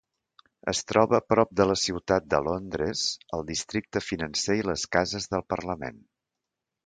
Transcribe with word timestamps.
Es 0.71 0.79
troba 0.91 1.17
prop 1.33 1.51
de 1.59 1.67
la 1.71 1.75
ciutat 1.81 2.25
de 2.35 2.39
Londres, 2.47 3.03
el 3.39 3.45
districte 3.51 4.03
financer 4.07 4.57
i 4.61 4.67
les 4.71 4.89
cases 4.97 5.29
del 5.35 5.45
Parlament. 5.55 6.01